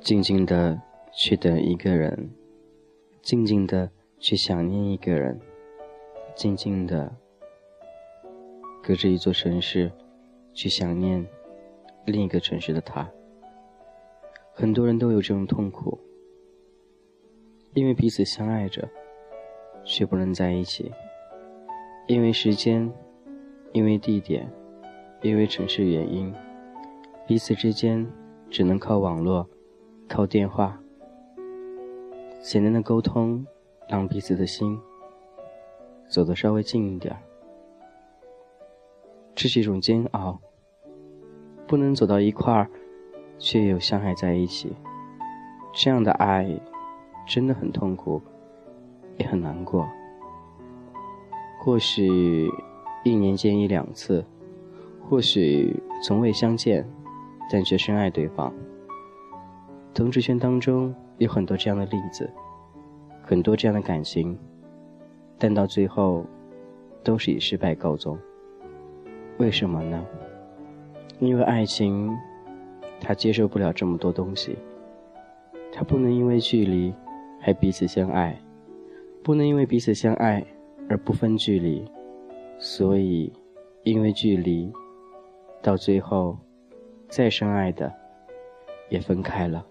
[0.00, 0.80] 静静的
[1.12, 2.30] 去等一个人，
[3.22, 5.40] 静静的去想念一个人，
[6.36, 7.12] 静静的
[8.84, 9.90] 隔着一座城市
[10.54, 11.26] 去想念
[12.04, 13.10] 另一个城市的他。
[14.52, 15.98] 很多人都有这种痛苦，
[17.74, 18.88] 因为彼此相爱着，
[19.84, 20.92] 却不能在一起。
[22.06, 22.92] 因为时间，
[23.72, 24.48] 因为地点，
[25.22, 26.32] 因为城市原因，
[27.26, 28.06] 彼此之间
[28.48, 29.48] 只能靠网络。
[30.08, 30.80] 靠电话，
[32.40, 33.44] 简单的沟通，
[33.88, 34.78] 让彼此的心
[36.08, 37.16] 走得稍微近一点。
[39.34, 40.38] 这是一种煎熬，
[41.66, 42.70] 不能走到一块儿，
[43.36, 44.76] 却又相爱在一起。
[45.74, 46.48] 这样的爱
[47.26, 48.22] 真的很痛苦，
[49.18, 49.88] 也很难过。
[51.66, 52.48] 或许
[53.02, 54.24] 一年见一两次，
[55.02, 56.88] 或许从未相见，
[57.50, 58.54] 但却深爱对方。
[59.92, 62.30] 同志圈当中有很多这样的例子，
[63.20, 64.38] 很多这样的感情，
[65.38, 66.24] 但到最后
[67.02, 68.16] 都是以失败告终。
[69.38, 70.06] 为什么呢？
[71.18, 72.16] 因为爱情，
[73.00, 74.56] 它接受不了这么多东西，
[75.72, 76.94] 它不能因为距离
[77.40, 78.40] 还彼此相爱，
[79.24, 80.46] 不能因为彼此相爱
[80.88, 81.84] 而不分距离，
[82.58, 83.32] 所以
[83.82, 84.72] 因为距离，
[85.62, 86.36] 到最后
[87.08, 87.92] 再深爱的
[88.88, 89.66] 也分开了。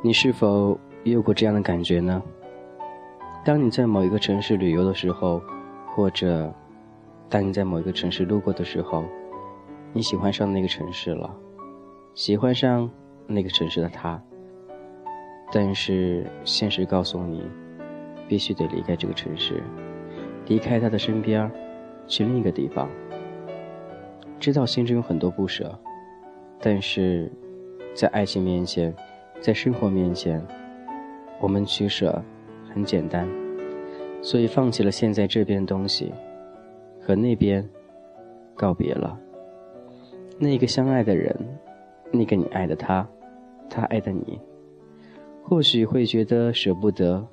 [0.00, 2.22] 你是否也有过这样的感觉呢？
[3.44, 5.42] 当你在某一个城市旅游的时候，
[5.94, 6.54] 或者
[7.28, 9.04] 当你在某一个城市路过的时候，
[9.92, 11.34] 你喜欢上那个城市了，
[12.14, 12.88] 喜欢上
[13.28, 14.20] 那个城市的他。
[15.52, 17.48] 但是现实告诉你，
[18.26, 19.62] 必须得离开这个城市，
[20.46, 21.48] 离开他的身边，
[22.08, 22.88] 去另一个地方。
[24.40, 25.78] 知道心中有很多不舍，
[26.60, 27.30] 但是
[27.94, 28.92] 在爱情面前。
[29.40, 30.44] 在生活面前，
[31.38, 32.20] 我们取舍
[32.68, 33.24] 很简单，
[34.20, 36.12] 所以放弃了现在这边的东西，
[37.00, 37.64] 和那边
[38.56, 39.16] 告别了。
[40.36, 41.32] 那个相爱的人，
[42.10, 43.08] 那个你爱的他，
[43.68, 44.40] 他爱的你，
[45.42, 47.26] 或许会觉得舍不得，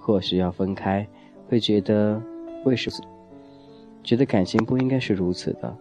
[0.00, 1.06] 或许要分开，
[1.48, 2.20] 会觉得
[2.64, 3.08] 为什么？
[4.02, 5.76] 觉得感情不应该是如此的。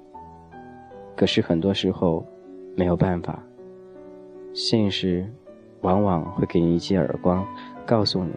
[1.16, 2.26] 可是很多时候
[2.76, 3.42] 没有办法，
[4.54, 5.30] 现实。
[5.82, 7.48] 往往会给你一记耳光，
[7.86, 8.34] 告诉你，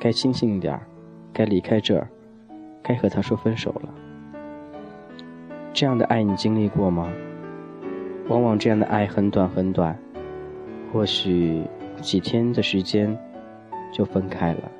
[0.00, 0.86] 该清醒点儿，
[1.30, 2.08] 该离开这儿，
[2.82, 3.94] 该和他说分手了。
[5.74, 7.12] 这样的爱你经历过吗？
[8.28, 9.98] 往往这样的爱很短很短，
[10.92, 11.62] 或许
[12.02, 13.18] 几天的时间
[13.90, 14.70] 就分开了。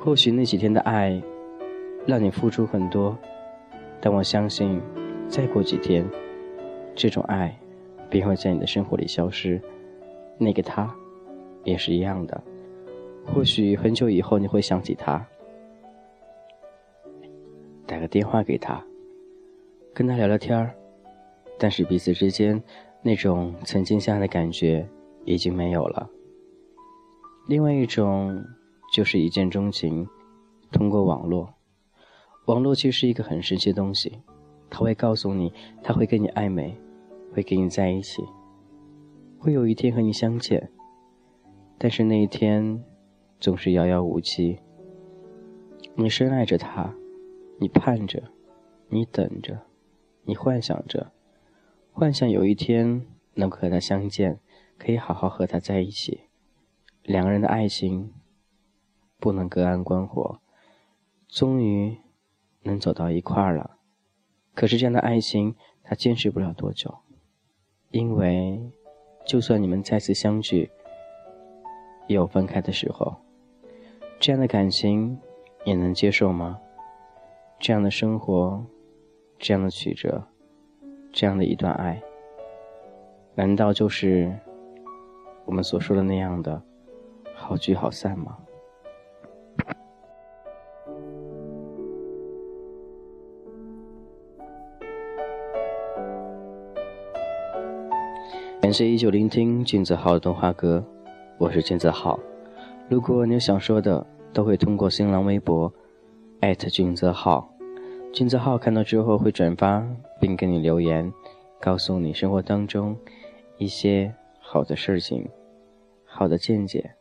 [0.00, 1.20] 或许那几天的爱
[2.06, 3.14] 让你付出很多，
[4.00, 4.80] 但我相信，
[5.28, 6.02] 再过几天，
[6.94, 7.54] 这种爱
[8.08, 9.60] 便会在你的生活里消失。
[10.38, 10.94] 那个他，
[11.64, 12.42] 也是一样的。
[13.26, 15.26] 或许很久以后你会想起他，
[17.86, 18.82] 打个电话给他，
[19.92, 20.74] 跟他聊聊天儿，
[21.58, 22.62] 但是彼此之间
[23.06, 24.84] 那种曾经相爱的感觉
[25.24, 26.10] 已经没有了。
[27.46, 28.44] 另外一种
[28.92, 30.04] 就是一见钟情，
[30.72, 31.48] 通过网络。
[32.46, 34.18] 网络其实是一个很神奇的东西，
[34.68, 35.52] 他会告诉你，
[35.84, 36.76] 他会跟你暧昧，
[37.32, 38.24] 会跟你在一起。
[39.38, 40.68] 会有一天和你相见，
[41.78, 42.82] 但是那一天
[43.38, 44.58] 总是遥遥无期。
[45.94, 46.92] 你深爱着他，
[47.60, 48.20] 你盼着，
[48.88, 49.56] 你等着，
[50.24, 51.12] 你幻想着，
[51.98, 54.38] 幻想有一天能和他相见，
[54.76, 56.24] 可以好好和他在一起。
[57.02, 58.12] 两个人的爱情
[59.18, 60.38] 不能隔岸观火，
[61.26, 61.96] 终于
[62.64, 63.78] 能走到一块儿了。
[64.54, 66.98] 可是这样的爱情，他坚持不了多久，
[67.90, 68.70] 因为。
[69.24, 70.70] 就算你们再次相聚，
[72.06, 73.16] 也有分开的时候。
[74.20, 75.18] 这样的感情，
[75.64, 76.60] 你能接受吗？
[77.58, 78.64] 这样的生活，
[79.38, 80.28] 这样的曲折，
[81.16, 81.98] 这样的一段爱，
[83.34, 84.30] 难道就是
[85.46, 86.60] 我们所说的那样的
[87.34, 88.36] 好聚好散吗？
[98.60, 100.84] 感谢依旧聆听君子浩的动画歌，
[101.38, 102.20] 我是君子浩。
[102.90, 105.72] 如果你有想说的，都会通过新浪微博
[106.40, 107.55] 艾特俊泽浩，
[108.16, 109.86] 君子号看到之后会转发
[110.18, 111.12] 并给你留言，
[111.60, 112.96] 告诉你生活当中
[113.58, 114.10] 一些
[114.40, 115.28] 好的事情、
[116.06, 116.92] 好的见解，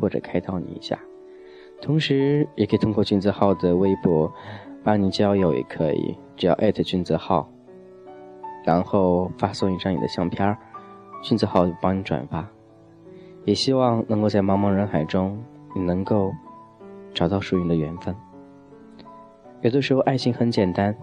[0.00, 0.98] 或者开导你一下。
[1.80, 4.28] 同时，也可以通过君子号的微博
[4.82, 7.48] 帮你交友，也可以，只要艾特君子号，
[8.66, 10.58] 然后发送一张你的相片儿，
[11.22, 12.44] 君子号帮你转发。
[13.44, 15.40] 也希望能够在茫茫人海中，
[15.76, 16.32] 你能够
[17.14, 18.12] 找到属于你的缘分。
[19.62, 20.94] 有的时候，爱情很简单。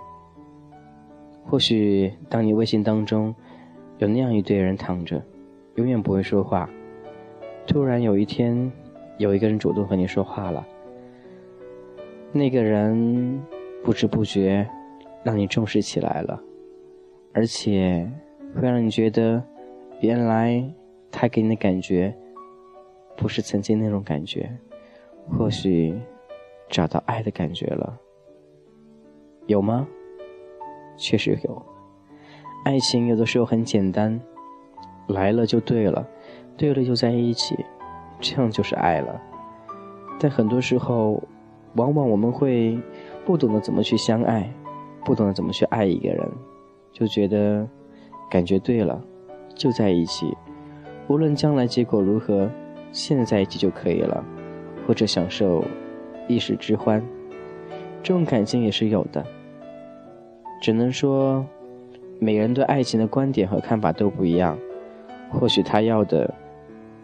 [1.45, 3.33] 或许，当你微信当中
[3.97, 5.21] 有那样一堆人躺着，
[5.75, 6.69] 永远不会说话，
[7.67, 8.71] 突然有一天。
[9.17, 10.67] 有一个人主动和你说话了，
[12.33, 13.41] 那个人
[13.81, 14.69] 不知不觉
[15.23, 16.37] 让你重视起来了，
[17.31, 18.11] 而且
[18.53, 19.41] 会让你觉得，
[20.01, 20.61] 原来
[21.09, 22.13] 他给你的感觉
[23.15, 24.51] 不是曾经那种感觉，
[25.29, 25.97] 或许
[26.67, 27.97] 找到爱的感觉了，
[29.47, 29.87] 有吗？
[30.97, 31.61] 确实有，
[32.63, 34.19] 爱情有的时候很简单，
[35.07, 36.07] 来了就对了，
[36.55, 37.55] 对了就在一起。
[38.21, 39.21] 这样就是爱了，
[40.17, 41.21] 但很多时候，
[41.75, 42.79] 往往我们会
[43.25, 44.49] 不懂得怎么去相爱，
[45.03, 46.25] 不懂得怎么去爱一个人，
[46.93, 47.67] 就觉得
[48.31, 49.03] 感觉对了，
[49.53, 50.33] 就在一起，
[51.09, 52.49] 无论将来结果如何，
[52.93, 54.23] 现在在一起就可以了，
[54.87, 55.61] 或者享受
[56.29, 57.05] 一时之欢，
[58.01, 59.25] 这种感情也是有的。
[60.65, 61.45] 只能说，
[62.17, 64.57] 每个人对爱情的观点和看法都不一样，
[65.29, 66.33] 或许他要的。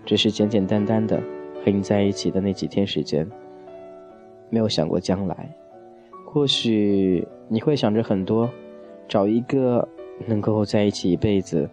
[0.03, 1.21] 只是简简单单的
[1.63, 3.29] 和你在一起的那几天时间，
[4.49, 5.47] 没有想过将来。
[6.25, 8.49] 或许你会想着很多，
[9.07, 9.87] 找一个
[10.25, 11.69] 能够在一起一辈子、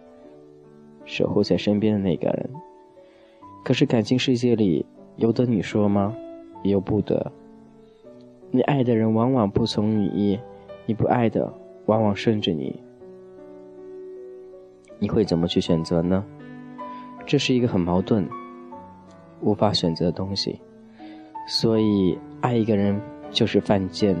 [1.05, 2.51] 守护在身边的那个人。
[3.65, 4.85] 可是感情世界里，
[5.15, 6.15] 由得你说吗？
[6.61, 7.31] 由不得。
[8.51, 10.39] 你爱的人往往不从你意，
[10.85, 11.51] 你不爱的
[11.89, 12.79] 往往顺着你。
[14.99, 16.23] 你会怎么去选择呢？
[17.25, 18.29] 这是一个很矛盾、
[19.41, 20.61] 无法选择的东西，
[21.47, 23.01] 所以爱一个人
[23.31, 24.15] 就是犯贱，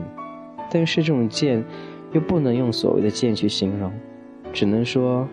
[0.71, 1.63] 但是这种贱
[2.11, 3.91] 又不能用所谓的贱去形容，
[4.51, 5.27] 只能说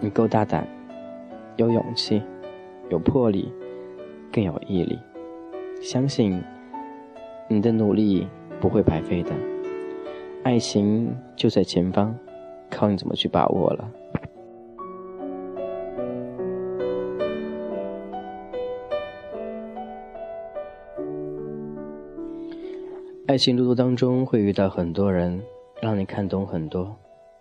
[0.00, 0.66] 你够大胆、
[1.56, 2.22] 有勇气、
[2.88, 3.52] 有魄力、
[4.32, 4.98] 更有毅力，
[5.82, 6.42] 相信
[7.46, 8.26] 你的努力
[8.58, 9.32] 不会白费的，
[10.46, 12.16] 爱情就在前方，
[12.70, 13.90] 靠你怎么去把握了。
[23.26, 25.42] 爱情路途当中会遇到很多人，
[25.82, 26.96] 让你看懂很多，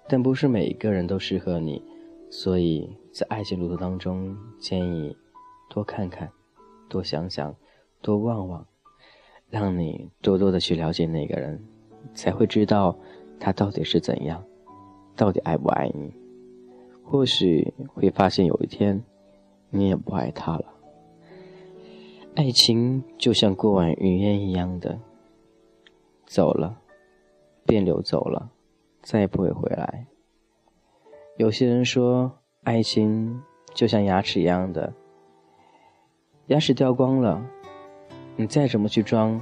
[0.10, 1.84] 但不是每一个人都适合你，
[2.32, 5.16] 所以在爱情路途当中，建议
[5.70, 6.32] 多看看，
[6.90, 7.56] 多想想，
[8.02, 8.66] 多望望，
[9.52, 11.64] 让你多多的去了解那个人，
[12.14, 12.96] 才会知道
[13.40, 14.44] 他到底是怎样，
[15.16, 16.14] 到底爱不爱你。
[17.04, 19.04] 或许会发现有一天，
[19.70, 20.66] 你也不爱他了。
[22.36, 25.00] 爱情就像过往云烟一样的。
[26.26, 26.78] 走了，
[27.66, 28.50] 便流走了，
[29.02, 30.08] 再也不会回来。
[31.38, 33.42] 有些人说，爱情
[33.76, 34.92] 就像牙齿一样的，
[36.48, 37.46] 牙齿掉光了，
[38.36, 39.40] 你再怎么去装，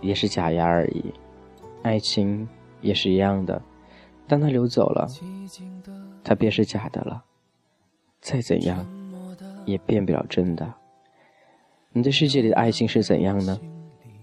[0.00, 1.12] 也是假牙而已。
[1.82, 2.48] 爱情
[2.80, 3.60] 也是一样的，
[4.26, 5.08] 当它流走了，
[6.24, 7.24] 它便是假的了，
[8.20, 8.86] 再怎样，
[9.64, 10.74] 也变不了真的。
[11.92, 13.60] 你的世界里的爱情是怎样呢？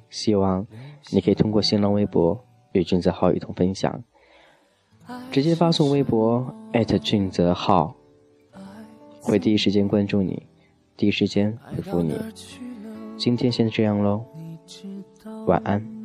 [0.10, 0.66] 希望。
[1.12, 2.38] 你可以通过新浪微博
[2.74, 4.04] 与俊泽浩一同分享，
[5.32, 6.54] 直接发送微博
[7.02, 7.96] 俊泽浩，
[9.22, 10.46] 会第一时间关注你，
[10.98, 12.14] 第一时间回复你。
[13.18, 14.26] 今天先这样喽，
[15.48, 15.99] 晚安。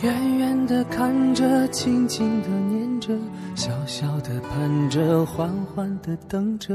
[0.00, 3.12] 远远的看着，轻轻的念着，
[3.56, 6.74] 小小的盼着，缓缓的等着，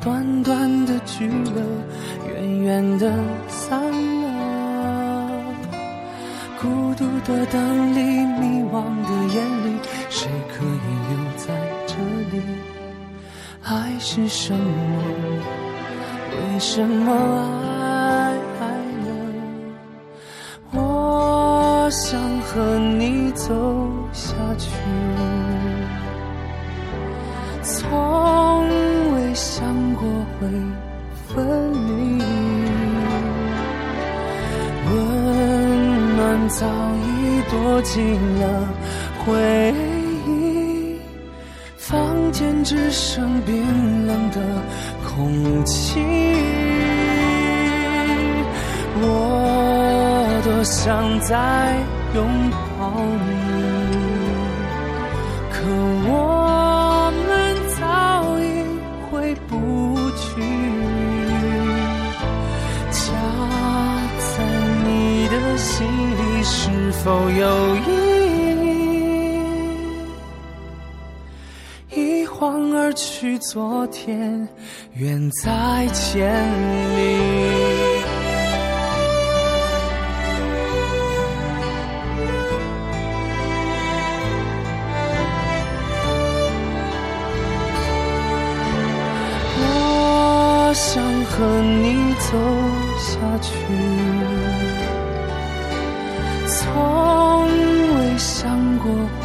[0.00, 1.62] 短短的聚了，
[2.28, 3.12] 远远的
[3.48, 4.26] 散了。
[6.60, 8.00] 孤独的灯里，
[8.38, 9.76] 迷惘的眼里，
[10.08, 11.46] 谁可以留在
[11.86, 11.94] 这
[12.30, 12.40] 里？
[13.64, 15.02] 爱是什么？
[16.30, 17.12] 为什么
[17.80, 17.85] 爱？
[22.46, 23.52] 和你走
[24.12, 24.70] 下去，
[27.62, 28.68] 从
[29.14, 30.48] 未想过会
[31.28, 32.22] 分离。
[34.88, 34.90] 温
[36.16, 38.44] 暖早已躲进了
[39.18, 39.74] 回
[40.26, 40.96] 忆，
[41.76, 44.40] 房间只剩冰冷的
[45.04, 46.00] 空气。
[50.56, 51.76] 多想再
[52.14, 53.28] 拥抱你
[55.52, 55.58] 可
[56.08, 57.28] 我们
[57.78, 57.78] 早
[58.40, 58.42] 已
[59.10, 60.40] 回不去。
[62.90, 63.04] 家
[64.16, 64.24] 在
[64.86, 65.86] 你的心
[66.16, 67.88] 里是否有意
[71.90, 72.00] 义？
[72.00, 74.48] 一晃而去昨天
[74.94, 76.32] 远在千
[76.96, 77.35] 里
[90.88, 92.38] 想和你走
[92.96, 93.50] 下去，
[96.46, 97.48] 从
[97.98, 98.86] 未想过
[99.18, 99.22] 会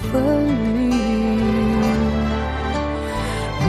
[0.00, 0.08] 分
[0.74, 0.80] 离。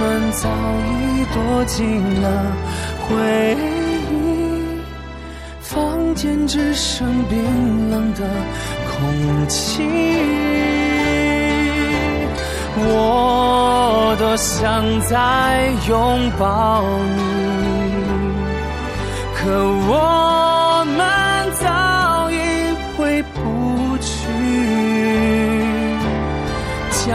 [0.00, 0.02] 暖
[0.32, 0.48] 早
[0.82, 0.90] 已
[1.32, 2.26] 躲进了
[3.02, 3.06] 回
[4.10, 4.12] 忆，
[5.60, 8.28] 房间只剩冰冷的
[8.90, 9.84] 空气。
[12.78, 17.20] 我多想再拥抱你，
[19.34, 19.50] 可
[19.88, 20.98] 我们
[21.54, 22.34] 早已
[22.96, 24.06] 回不去。
[27.06, 27.08] 家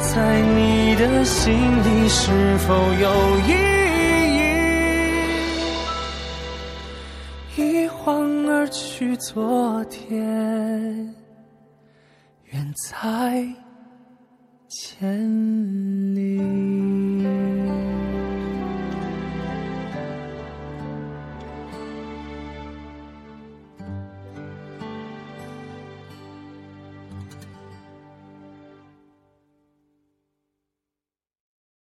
[0.00, 3.50] 在你的心里是否有意
[7.56, 7.62] 义？
[7.62, 11.14] 一晃而去，昨天
[12.46, 13.67] 远在。
[14.68, 16.67] 千里。